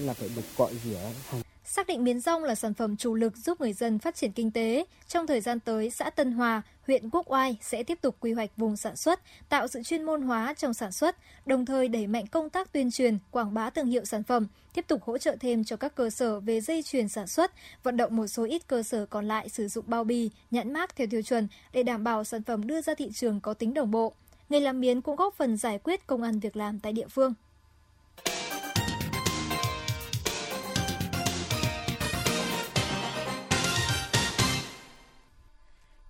[0.05, 1.41] là phải được cọ rửa hàng
[1.73, 4.51] Xác định miến rong là sản phẩm chủ lực giúp người dân phát triển kinh
[4.51, 4.86] tế.
[5.07, 8.57] Trong thời gian tới, xã Tân Hòa, huyện Quốc Oai sẽ tiếp tục quy hoạch
[8.57, 12.27] vùng sản xuất, tạo sự chuyên môn hóa trong sản xuất, đồng thời đẩy mạnh
[12.27, 15.63] công tác tuyên truyền, quảng bá thương hiệu sản phẩm, tiếp tục hỗ trợ thêm
[15.63, 17.51] cho các cơ sở về dây chuyền sản xuất,
[17.84, 20.95] vận động một số ít cơ sở còn lại sử dụng bao bì, nhãn mác
[20.95, 23.91] theo tiêu chuẩn để đảm bảo sản phẩm đưa ra thị trường có tính đồng
[23.91, 24.13] bộ.
[24.49, 27.34] Nghề làm miến cũng góp phần giải quyết công ăn việc làm tại địa phương.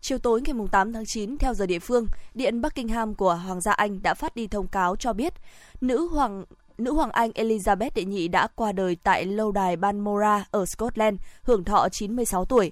[0.02, 3.72] Chiều tối ngày 8 tháng 9 theo giờ địa phương, Điện Buckingham của Hoàng gia
[3.72, 5.34] Anh đã phát đi thông cáo cho biết
[5.82, 6.46] nữ hoàng
[6.78, 11.20] nữ hoàng Anh Elizabeth đệ nhị đã qua đời tại lâu đài Balmoral ở Scotland,
[11.44, 12.72] hưởng thọ 96 tuổi.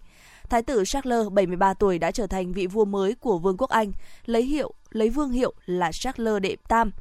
[0.50, 3.92] Thái tử Charles 73 tuổi đã trở thành vị vua mới của Vương quốc Anh,
[4.26, 6.92] lấy hiệu lấy vương hiệu là Charles đệ Tam.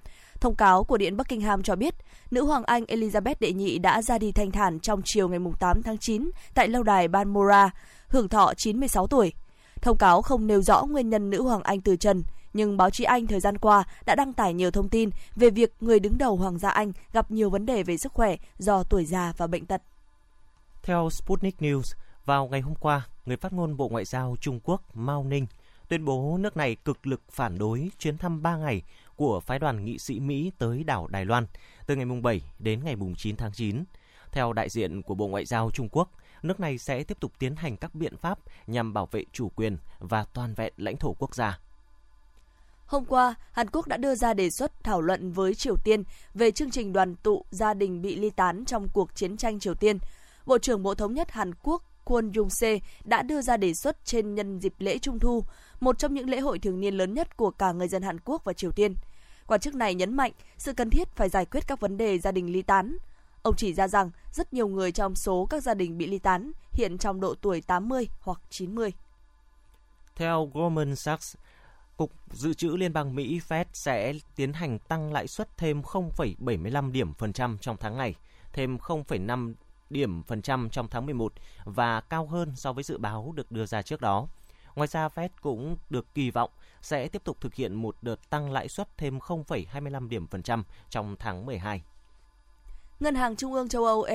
[0.40, 1.94] Thông cáo của Điện Buckingham cho biết,
[2.30, 5.82] nữ hoàng Anh Elizabeth đệ nhị đã ra đi thanh thản trong chiều ngày 8
[5.82, 7.68] tháng 9 tại lâu đài Balmoral,
[8.08, 9.32] hưởng thọ 96 tuổi.
[9.82, 13.04] Thông cáo không nêu rõ nguyên nhân nữ hoàng Anh từ trần, nhưng báo chí
[13.04, 16.36] Anh thời gian qua đã đăng tải nhiều thông tin về việc người đứng đầu
[16.36, 19.66] Hoàng gia Anh gặp nhiều vấn đề về sức khỏe do tuổi già và bệnh
[19.66, 19.82] tật.
[20.82, 24.96] Theo Sputnik News, Vào ngày hôm qua, người phát ngôn Bộ Ngoại giao Trung Quốc
[24.96, 25.46] Mao Ninh
[25.88, 28.82] tuyên bố nước này cực lực phản đối chuyến thăm 3 ngày
[29.16, 31.46] của phái đoàn nghị sĩ Mỹ tới đảo Đài Loan
[31.86, 33.84] từ ngày 7 đến ngày 9 tháng 9.
[34.32, 36.10] Theo đại diện của Bộ Ngoại giao Trung Quốc,
[36.42, 39.78] nước này sẽ tiếp tục tiến hành các biện pháp nhằm bảo vệ chủ quyền
[39.98, 41.58] và toàn vẹn lãnh thổ quốc gia.
[42.86, 46.02] Hôm qua, Hàn Quốc đã đưa ra đề xuất thảo luận với Triều Tiên
[46.34, 49.74] về chương trình đoàn tụ gia đình bị ly tán trong cuộc chiến tranh Triều
[49.74, 49.98] Tiên.
[50.46, 54.34] Bộ trưởng Bộ Thống nhất Hàn Quốc Kwon Jung-se đã đưa ra đề xuất trên
[54.34, 55.44] nhân dịp lễ Trung Thu,
[55.80, 58.44] một trong những lễ hội thường niên lớn nhất của cả người dân Hàn Quốc
[58.44, 58.94] và Triều Tiên.
[59.46, 62.32] Quan chức này nhấn mạnh sự cần thiết phải giải quyết các vấn đề gia
[62.32, 62.96] đình ly tán.
[63.48, 66.52] Ông chỉ ra rằng rất nhiều người trong số các gia đình bị ly tán
[66.72, 68.92] hiện trong độ tuổi 80 hoặc 90.
[70.16, 71.36] Theo Goldman Sachs,
[71.96, 76.92] Cục Dự trữ Liên bang Mỹ Fed sẽ tiến hành tăng lãi suất thêm 0,75
[76.92, 78.14] điểm phần trăm trong tháng này,
[78.52, 79.54] thêm 0,5
[79.90, 81.32] điểm phần trăm trong tháng 11
[81.64, 84.28] và cao hơn so với dự báo được đưa ra trước đó.
[84.74, 86.50] Ngoài ra, Fed cũng được kỳ vọng
[86.82, 90.64] sẽ tiếp tục thực hiện một đợt tăng lãi suất thêm 0,25 điểm phần trăm
[90.90, 91.82] trong tháng 12.
[93.00, 94.06] Ngân hàng Trung ương châu Âu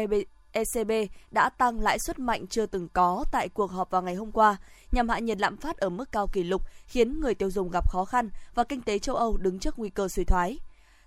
[0.51, 0.91] ECB
[1.31, 4.57] đã tăng lãi suất mạnh chưa từng có tại cuộc họp vào ngày hôm qua
[4.91, 7.89] nhằm hạ nhiệt lạm phát ở mức cao kỷ lục, khiến người tiêu dùng gặp
[7.89, 10.59] khó khăn và kinh tế châu Âu đứng trước nguy cơ suy thoái.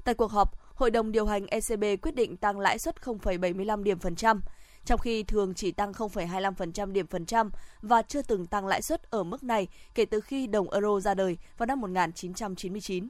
[0.05, 3.99] Tại cuộc họp, Hội đồng điều hành ECB quyết định tăng lãi suất 0,75 điểm
[3.99, 4.41] phần trăm,
[4.85, 7.51] trong khi thường chỉ tăng 0,25% điểm phần trăm
[7.83, 11.15] và chưa từng tăng lãi suất ở mức này kể từ khi đồng euro ra
[11.15, 13.09] đời vào năm 1999.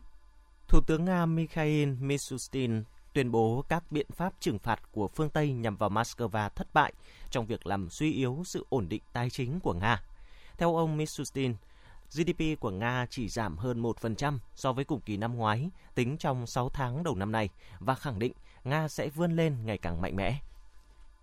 [0.68, 2.82] Thủ tướng Nga Mikhail Mishustin
[3.16, 6.92] tuyên bố các biện pháp trừng phạt của phương Tây nhằm vào Moscow thất bại
[7.30, 10.02] trong việc làm suy yếu sự ổn định tài chính của Nga.
[10.58, 11.54] Theo ông Mishustin,
[12.12, 16.46] GDP của Nga chỉ giảm hơn 1% so với cùng kỳ năm ngoái tính trong
[16.46, 17.48] 6 tháng đầu năm nay
[17.78, 18.32] và khẳng định
[18.64, 20.38] Nga sẽ vươn lên ngày càng mạnh mẽ.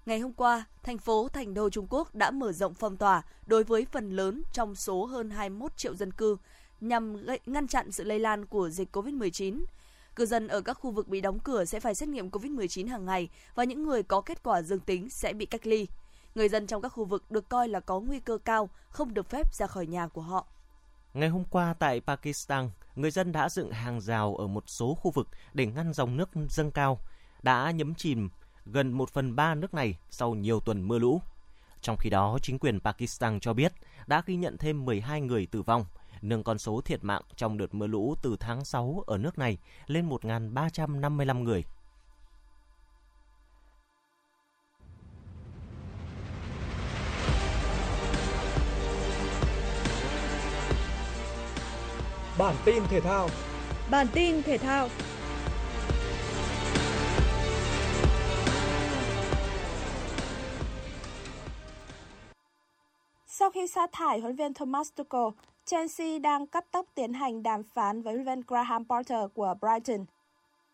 [0.06, 3.63] Ngày hôm qua, thành phố Thành Đô Trung Quốc đã mở rộng phong tỏa đối
[3.63, 6.38] với phần lớn trong số hơn 21 triệu dân cư
[6.82, 9.63] nhằm ngăn chặn sự lây lan của dịch COVID-19.
[10.15, 13.06] Cư dân ở các khu vực bị đóng cửa sẽ phải xét nghiệm COVID-19 hàng
[13.06, 15.88] ngày và những người có kết quả dương tính sẽ bị cách ly.
[16.36, 19.30] Người dân trong các khu vực được coi là có nguy cơ cao không được
[19.30, 20.47] phép ra khỏi nhà của họ.
[21.13, 25.12] Ngày hôm qua tại Pakistan, người dân đã dựng hàng rào ở một số khu
[25.12, 26.99] vực để ngăn dòng nước dâng cao,
[27.43, 28.30] đã nhấm chìm
[28.65, 31.21] gần 1 phần 3 nước này sau nhiều tuần mưa lũ.
[31.82, 33.73] Trong khi đó, chính quyền Pakistan cho biết
[34.08, 35.86] đã ghi nhận thêm 12 người tử vong,
[36.23, 39.57] nâng con số thiệt mạng trong đợt mưa lũ từ tháng 6 ở nước này
[39.88, 41.63] lên 1.355 người.
[52.38, 53.29] Bản tin thể thao
[53.91, 54.89] Bản tin thể thao
[63.27, 67.63] Sau khi sa thải huấn viên Thomas Tuchel, Chelsea đang cấp tốc tiến hành đàm
[67.63, 70.06] phán với huấn Graham Potter của Brighton.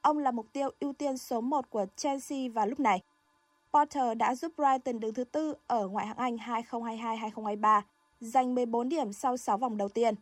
[0.02, 3.02] Ông là mục tiêu ưu tiên số 1 của Chelsea vào lúc này.
[3.74, 7.82] Potter đã giúp Brighton đứng thứ tư ở ngoại hạng Anh 2022-2023,
[8.20, 10.16] giành 14 điểm sau 6 vòng đầu tiên.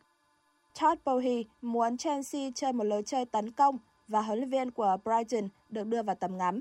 [0.80, 3.78] Todd Bowie muốn Chelsea chơi một lối chơi tấn công
[4.08, 6.60] và huấn luyện viên của Brighton được đưa vào tầm ngắm.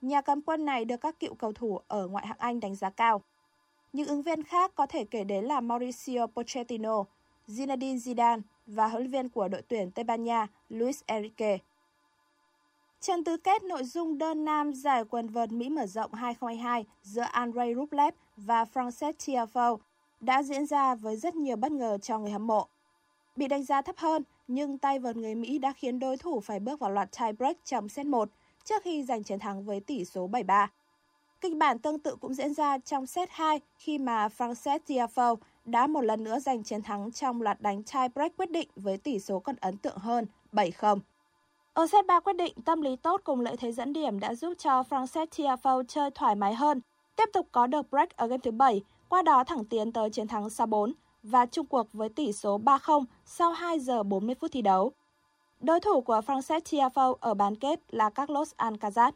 [0.00, 2.90] Nhà cầm quân này được các cựu cầu thủ ở ngoại hạng Anh đánh giá
[2.90, 3.22] cao.
[3.92, 7.04] Những ứng viên khác có thể kể đến là Mauricio Pochettino,
[7.48, 11.58] Zinedine Zidane và huấn luyện viên của đội tuyển Tây Ban Nha Luis Enrique.
[13.00, 17.22] Trận tứ kết nội dung đơn nam giải quần vợt Mỹ mở rộng 2022 giữa
[17.22, 19.78] Andrei Rublev và Frances Tiafoe
[20.20, 22.66] đã diễn ra với rất nhiều bất ngờ cho người hâm mộ.
[23.36, 26.60] Bị đánh giá thấp hơn, nhưng tay vợt người Mỹ đã khiến đối thủ phải
[26.60, 28.28] bước vào loạt tie break trong set 1
[28.64, 30.66] trước khi giành chiến thắng với tỷ số 7-3.
[31.40, 35.86] Kịch bản tương tự cũng diễn ra trong set 2 khi mà Frances Tiafoe đã
[35.86, 39.18] một lần nữa giành chiến thắng trong loạt đánh tie break quyết định với tỷ
[39.18, 40.98] số còn ấn tượng hơn 7-0.
[41.74, 44.52] Ở set 3 quyết định, tâm lý tốt cùng lợi thế dẫn điểm đã giúp
[44.58, 46.80] cho Frances Tiafoe chơi thoải mái hơn,
[47.16, 50.28] tiếp tục có được break ở game thứ 7, qua đó thẳng tiến tới chiến
[50.28, 54.62] thắng 6-4 và chung cuộc với tỷ số 3-0 sau 2 giờ 40 phút thi
[54.62, 54.92] đấu.
[55.60, 59.12] Đối thủ của Frances Tiafoe ở bán kết là Carlos Alcaraz.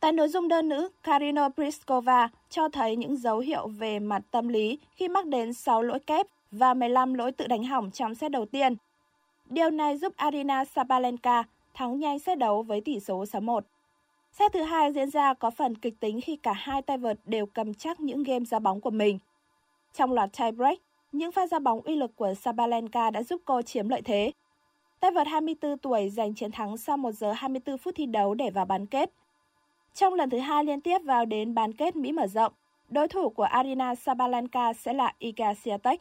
[0.00, 4.48] Tại nội dung đơn nữ, Karina Pliskova cho thấy những dấu hiệu về mặt tâm
[4.48, 8.30] lý khi mắc đến 6 lỗi kép và 15 lỗi tự đánh hỏng trong set
[8.30, 8.76] đầu tiên.
[9.46, 11.42] Điều này giúp Arina Sabalenka
[11.74, 13.60] thắng nhanh set đấu với tỷ số 6-1.
[14.32, 17.46] Set thứ hai diễn ra có phần kịch tính khi cả hai tay vợt đều
[17.46, 19.18] cầm chắc những game ra bóng của mình.
[19.94, 20.78] Trong loạt tie break,
[21.12, 24.32] những pha ra bóng uy lực của Sabalenka đã giúp cô chiếm lợi thế.
[25.00, 28.50] Tay vợt 24 tuổi giành chiến thắng sau 1 giờ 24 phút thi đấu để
[28.50, 29.10] vào bán kết.
[29.94, 32.52] Trong lần thứ hai liên tiếp vào đến bán kết Mỹ mở rộng,
[32.90, 35.96] Đối thủ của Arina Sabalenka sẽ là Iga Swiatek.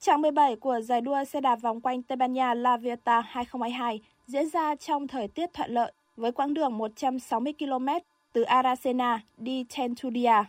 [0.00, 4.00] Trạng 17 của giải đua xe đạp vòng quanh Tây Ban Nha La Vuelta 2022
[4.26, 7.88] diễn ra trong thời tiết thuận lợi với quãng đường 160 km
[8.32, 10.44] từ Aracena đi Tentudia.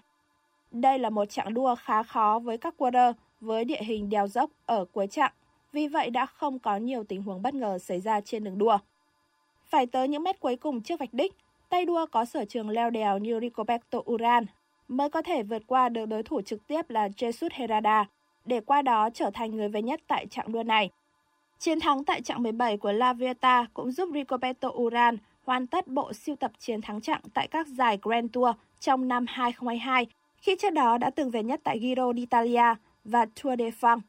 [0.72, 4.50] Đây là một trạng đua khá khó với các quarter với địa hình đèo dốc
[4.66, 5.34] ở cuối trạng,
[5.74, 8.78] vì vậy đã không có nhiều tình huống bất ngờ xảy ra trên đường đua.
[9.66, 11.36] Phải tới những mét cuối cùng trước vạch đích,
[11.70, 14.46] tay đua có sở trường leo đèo như Rigoberto Uran
[14.88, 18.06] mới có thể vượt qua được đối thủ trực tiếp là Jesus Herrada
[18.46, 20.90] để qua đó trở thành người về nhất tại trạng đua này.
[21.60, 26.14] Chiến thắng tại trạng 17 của La Vieta cũng giúp Rigoberto Uran hoàn tất bộ
[26.14, 30.06] siêu tập chiến thắng trạng tại các giải Grand Tour trong năm 2022,
[30.38, 34.02] khi trước đó đã từng về nhất tại Giro d'Italia và Tour de France.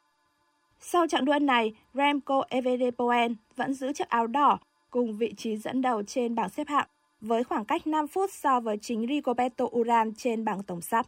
[0.80, 4.58] Sau trạng đua này, Remco Evenepoel vẫn giữ chiếc áo đỏ
[4.90, 6.86] cùng vị trí dẫn đầu trên bảng xếp hạng
[7.20, 11.06] với khoảng cách 5 phút so với chính Rigoberto Uran trên bảng tổng sắp.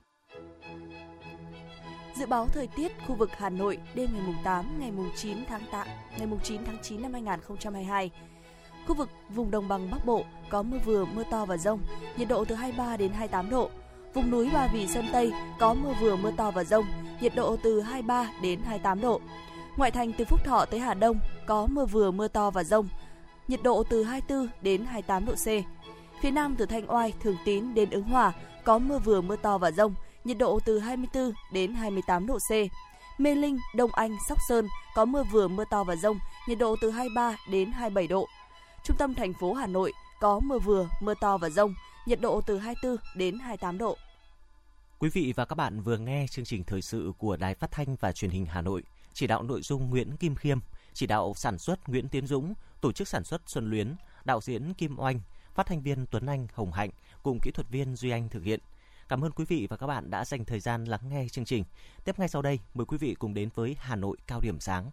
[2.15, 5.87] Dự báo thời tiết khu vực Hà Nội đêm ngày 8, ngày 9 tháng 8,
[6.19, 8.11] ngày 9 tháng 9 năm 2022.
[8.87, 11.81] Khu vực vùng đồng bằng Bắc Bộ có mưa vừa, mưa to và rông,
[12.17, 13.71] nhiệt độ từ 23 đến 28 độ.
[14.15, 16.87] Vùng núi Ba Vì Sơn Tây có mưa vừa, mưa to và rông,
[17.21, 19.21] nhiệt độ từ 23 đến 28 độ.
[19.77, 22.89] Ngoại thành từ Phúc Thọ tới Hà Đông có mưa vừa, mưa to và rông,
[23.49, 25.47] nhiệt độ từ 24 đến 28 độ C.
[26.21, 28.33] Phía Nam từ Thanh Oai, Thường Tín đến Ứng Hòa
[28.65, 32.53] có mưa vừa, mưa to và rông, nhiệt độ từ 24 đến 28 độ C.
[33.21, 36.77] Mê Linh, Đông Anh, Sóc Sơn có mưa vừa mưa to và rông, nhiệt độ
[36.81, 38.27] từ 23 đến 27 độ.
[38.85, 41.75] Trung tâm thành phố Hà Nội có mưa vừa, mưa to và rông,
[42.07, 43.97] nhiệt độ từ 24 đến 28 độ.
[44.99, 47.97] Quý vị và các bạn vừa nghe chương trình thời sự của Đài Phát thanh
[48.01, 50.59] và Truyền hình Hà Nội, chỉ đạo nội dung Nguyễn Kim Khiêm,
[50.95, 54.75] chỉ đạo sản xuất Nguyễn Tiến Dũng, tổ chức sản xuất Xuân Luyến, đạo diễn
[54.75, 55.21] Kim Oanh,
[55.61, 56.91] phát thanh viên Tuấn Anh, Hồng Hạnh
[57.23, 58.61] cùng kỹ thuật viên Duy Anh thực hiện.
[59.09, 61.65] Cảm ơn quý vị và các bạn đã dành thời gian lắng nghe chương trình.
[62.05, 64.91] Tiếp ngay sau đây, mời quý vị cùng đến với Hà Nội cao điểm sáng.